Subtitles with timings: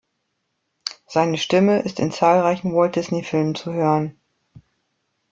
[1.05, 4.19] Seine Stimme ist in zahlreichen Walt-Disney-Filmen zu hören.